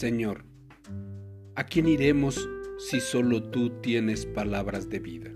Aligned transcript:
Señor, 0.00 0.46
¿a 1.56 1.64
quién 1.64 1.86
iremos 1.86 2.48
si 2.78 3.00
solo 3.00 3.42
tú 3.50 3.68
tienes 3.82 4.24
palabras 4.24 4.88
de 4.88 4.98
vida? 4.98 5.30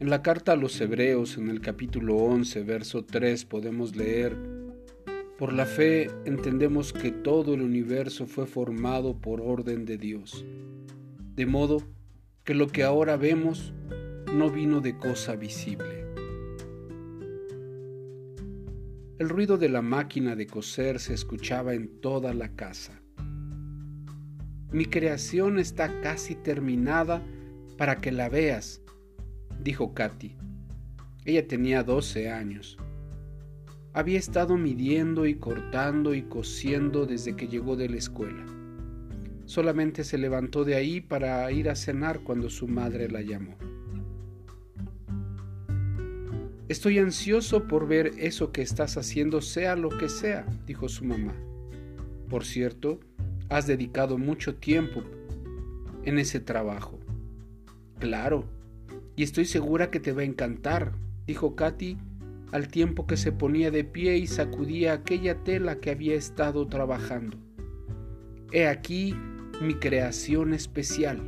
En 0.00 0.08
la 0.08 0.22
carta 0.22 0.52
a 0.52 0.56
los 0.56 0.80
Hebreos, 0.80 1.36
en 1.36 1.50
el 1.50 1.60
capítulo 1.60 2.16
11, 2.16 2.62
verso 2.62 3.04
3, 3.04 3.44
podemos 3.44 3.94
leer, 3.96 4.34
Por 5.36 5.52
la 5.52 5.66
fe 5.66 6.08
entendemos 6.24 6.94
que 6.94 7.10
todo 7.10 7.52
el 7.52 7.60
universo 7.60 8.26
fue 8.26 8.46
formado 8.46 9.20
por 9.20 9.42
orden 9.42 9.84
de 9.84 9.98
Dios, 9.98 10.46
de 11.36 11.44
modo 11.44 11.82
que 12.44 12.54
lo 12.54 12.68
que 12.68 12.82
ahora 12.82 13.18
vemos 13.18 13.74
no 14.32 14.50
vino 14.50 14.80
de 14.80 14.96
cosa 14.96 15.36
visible. 15.36 16.03
El 19.16 19.28
ruido 19.28 19.58
de 19.58 19.68
la 19.68 19.80
máquina 19.80 20.34
de 20.34 20.48
coser 20.48 20.98
se 20.98 21.14
escuchaba 21.14 21.72
en 21.72 22.00
toda 22.00 22.34
la 22.34 22.48
casa. 22.48 23.00
Mi 24.72 24.86
creación 24.86 25.60
está 25.60 26.00
casi 26.00 26.34
terminada 26.34 27.22
para 27.78 28.00
que 28.00 28.10
la 28.10 28.28
veas, 28.28 28.82
dijo 29.62 29.94
Katy. 29.94 30.34
Ella 31.24 31.46
tenía 31.46 31.84
12 31.84 32.28
años. 32.28 32.76
Había 33.92 34.18
estado 34.18 34.56
midiendo 34.56 35.26
y 35.26 35.36
cortando 35.36 36.12
y 36.12 36.22
cosiendo 36.22 37.06
desde 37.06 37.36
que 37.36 37.46
llegó 37.46 37.76
de 37.76 37.88
la 37.88 37.98
escuela. 37.98 38.44
Solamente 39.44 40.02
se 40.02 40.18
levantó 40.18 40.64
de 40.64 40.74
ahí 40.74 41.00
para 41.00 41.48
ir 41.52 41.70
a 41.70 41.76
cenar 41.76 42.18
cuando 42.24 42.50
su 42.50 42.66
madre 42.66 43.08
la 43.08 43.22
llamó. 43.22 43.56
Estoy 46.74 46.98
ansioso 46.98 47.68
por 47.68 47.86
ver 47.86 48.14
eso 48.18 48.50
que 48.50 48.60
estás 48.60 48.96
haciendo, 48.96 49.40
sea 49.40 49.76
lo 49.76 49.90
que 49.90 50.08
sea, 50.08 50.44
dijo 50.66 50.88
su 50.88 51.04
mamá. 51.04 51.32
Por 52.28 52.44
cierto, 52.44 52.98
has 53.48 53.68
dedicado 53.68 54.18
mucho 54.18 54.56
tiempo 54.56 55.04
en 56.02 56.18
ese 56.18 56.40
trabajo. 56.40 56.98
Claro, 58.00 58.46
y 59.14 59.22
estoy 59.22 59.44
segura 59.44 59.92
que 59.92 60.00
te 60.00 60.10
va 60.10 60.22
a 60.22 60.24
encantar, 60.24 60.96
dijo 61.28 61.54
Katy 61.54 61.96
al 62.50 62.66
tiempo 62.66 63.06
que 63.06 63.18
se 63.18 63.30
ponía 63.30 63.70
de 63.70 63.84
pie 63.84 64.16
y 64.16 64.26
sacudía 64.26 64.94
aquella 64.94 65.44
tela 65.44 65.76
que 65.76 65.92
había 65.92 66.16
estado 66.16 66.66
trabajando. 66.66 67.36
He 68.50 68.66
aquí 68.66 69.14
mi 69.62 69.74
creación 69.74 70.52
especial. 70.52 71.22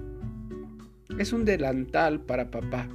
Es 1.21 1.33
un 1.33 1.45
delantal 1.45 2.21
para 2.21 2.51
papá 2.51 2.89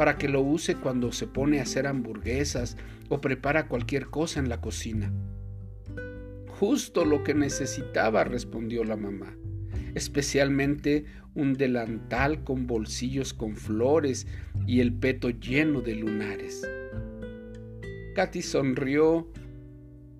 para 0.00 0.16
que 0.16 0.30
lo 0.30 0.40
use 0.40 0.76
cuando 0.76 1.12
se 1.12 1.26
pone 1.26 1.58
a 1.58 1.64
hacer 1.64 1.86
hamburguesas 1.86 2.78
o 3.10 3.20
prepara 3.20 3.68
cualquier 3.68 4.06
cosa 4.06 4.40
en 4.40 4.48
la 4.48 4.62
cocina. 4.62 5.12
Justo 6.48 7.04
lo 7.04 7.22
que 7.22 7.34
necesitaba, 7.34 8.24
respondió 8.24 8.82
la 8.82 8.96
mamá, 8.96 9.36
especialmente 9.94 11.04
un 11.34 11.52
delantal 11.52 12.44
con 12.44 12.66
bolsillos 12.66 13.34
con 13.34 13.56
flores 13.56 14.26
y 14.66 14.80
el 14.80 14.94
peto 14.94 15.28
lleno 15.28 15.82
de 15.82 15.96
lunares. 15.96 16.66
Katy 18.14 18.40
sonrió 18.40 19.30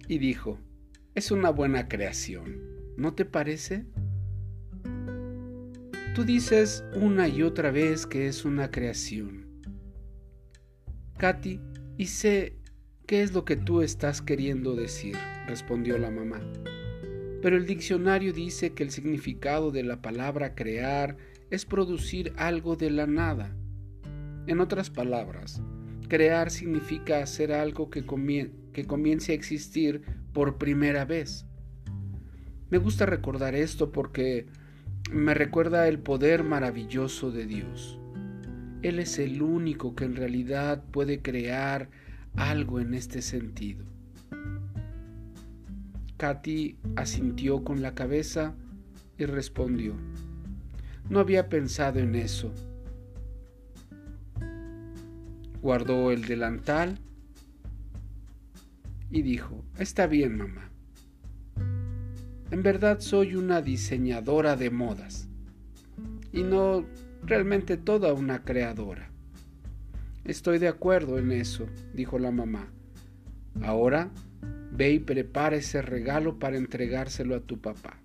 y 0.08 0.18
dijo, 0.18 0.58
es 1.14 1.30
una 1.30 1.48
buena 1.48 1.88
creación, 1.88 2.60
¿no 2.98 3.14
te 3.14 3.24
parece? 3.24 3.86
Tú 6.14 6.24
dices 6.26 6.84
una 6.96 7.28
y 7.28 7.42
otra 7.42 7.70
vez 7.70 8.06
que 8.06 8.26
es 8.26 8.44
una 8.44 8.70
creación. 8.70 9.39
Katy, 11.20 11.60
y 11.98 12.06
sé 12.06 12.56
qué 13.06 13.20
es 13.20 13.34
lo 13.34 13.44
que 13.44 13.54
tú 13.54 13.82
estás 13.82 14.22
queriendo 14.22 14.74
decir, 14.74 15.14
respondió 15.46 15.98
la 15.98 16.10
mamá. 16.10 16.40
Pero 17.42 17.58
el 17.58 17.66
diccionario 17.66 18.32
dice 18.32 18.72
que 18.72 18.84
el 18.84 18.90
significado 18.90 19.70
de 19.70 19.82
la 19.82 20.00
palabra 20.00 20.54
crear 20.54 21.18
es 21.50 21.66
producir 21.66 22.32
algo 22.38 22.74
de 22.74 22.88
la 22.88 23.06
nada. 23.06 23.54
En 24.46 24.60
otras 24.60 24.88
palabras, 24.88 25.60
crear 26.08 26.50
significa 26.50 27.22
hacer 27.22 27.52
algo 27.52 27.90
que, 27.90 28.02
que 28.72 28.86
comience 28.86 29.32
a 29.32 29.34
existir 29.34 30.00
por 30.32 30.56
primera 30.56 31.04
vez. 31.04 31.44
Me 32.70 32.78
gusta 32.78 33.04
recordar 33.04 33.54
esto 33.54 33.92
porque 33.92 34.46
me 35.12 35.34
recuerda 35.34 35.86
el 35.86 35.98
poder 35.98 36.44
maravilloso 36.44 37.30
de 37.30 37.44
Dios. 37.44 37.99
Él 38.82 38.98
es 38.98 39.18
el 39.18 39.42
único 39.42 39.94
que 39.94 40.04
en 40.04 40.16
realidad 40.16 40.82
puede 40.90 41.20
crear 41.20 41.90
algo 42.34 42.80
en 42.80 42.94
este 42.94 43.20
sentido. 43.20 43.84
Katy 46.16 46.78
asintió 46.96 47.62
con 47.62 47.82
la 47.82 47.94
cabeza 47.94 48.54
y 49.18 49.26
respondió, 49.26 49.94
no 51.10 51.20
había 51.20 51.48
pensado 51.48 51.98
en 51.98 52.14
eso. 52.14 52.52
Guardó 55.60 56.10
el 56.10 56.24
delantal 56.24 56.98
y 59.10 59.22
dijo, 59.22 59.62
está 59.78 60.06
bien 60.06 60.38
mamá. 60.38 60.70
En 62.50 62.62
verdad 62.62 63.00
soy 63.00 63.34
una 63.36 63.60
diseñadora 63.60 64.56
de 64.56 64.70
modas 64.70 65.28
y 66.32 66.42
no 66.42 66.84
realmente 67.22 67.76
toda 67.76 68.12
una 68.12 68.44
creadora. 68.44 69.10
Estoy 70.24 70.58
de 70.58 70.68
acuerdo 70.68 71.18
en 71.18 71.32
eso, 71.32 71.66
dijo 71.94 72.18
la 72.18 72.30
mamá. 72.30 72.68
Ahora 73.62 74.10
ve 74.72 74.92
y 74.92 74.98
prepara 74.98 75.56
ese 75.56 75.82
regalo 75.82 76.38
para 76.38 76.56
entregárselo 76.56 77.34
a 77.34 77.40
tu 77.40 77.60
papá. 77.60 77.98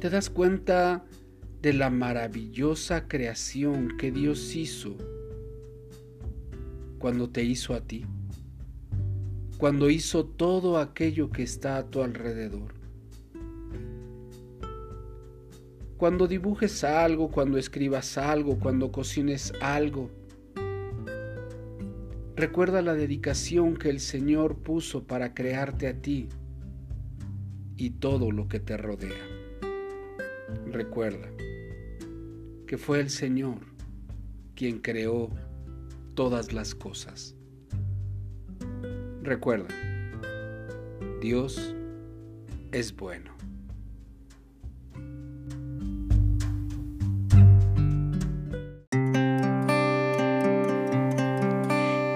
¿Te 0.00 0.10
das 0.10 0.30
cuenta 0.30 1.04
de 1.62 1.72
la 1.72 1.90
maravillosa 1.90 3.08
creación 3.08 3.96
que 3.96 4.12
Dios 4.12 4.54
hizo 4.54 4.96
cuando 6.98 7.30
te 7.30 7.42
hizo 7.42 7.74
a 7.74 7.80
ti? 7.80 8.04
Cuando 9.58 9.88
hizo 9.88 10.26
todo 10.26 10.78
aquello 10.78 11.30
que 11.30 11.42
está 11.42 11.78
a 11.78 11.86
tu 11.86 12.02
alrededor. 12.02 12.75
Cuando 15.96 16.26
dibujes 16.26 16.84
algo, 16.84 17.30
cuando 17.30 17.56
escribas 17.56 18.18
algo, 18.18 18.58
cuando 18.58 18.92
cocines 18.92 19.54
algo, 19.62 20.10
recuerda 22.34 22.82
la 22.82 22.92
dedicación 22.92 23.78
que 23.78 23.88
el 23.88 24.00
Señor 24.00 24.56
puso 24.58 25.04
para 25.04 25.32
crearte 25.32 25.88
a 25.88 25.94
ti 25.94 26.28
y 27.78 27.90
todo 27.90 28.30
lo 28.30 28.46
que 28.46 28.60
te 28.60 28.76
rodea. 28.76 29.24
Recuerda 30.66 31.30
que 32.66 32.76
fue 32.76 33.00
el 33.00 33.08
Señor 33.08 33.60
quien 34.54 34.80
creó 34.80 35.30
todas 36.14 36.52
las 36.52 36.74
cosas. 36.74 37.34
Recuerda, 39.22 39.74
Dios 41.22 41.74
es 42.72 42.94
bueno. 42.94 43.35